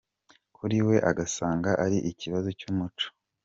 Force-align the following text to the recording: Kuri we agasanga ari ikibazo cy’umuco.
Kuri 0.55 0.77
we 0.87 0.95
agasanga 1.09 1.69
ari 1.83 1.97
ikibazo 2.11 2.49
cy’umuco. 2.59 3.07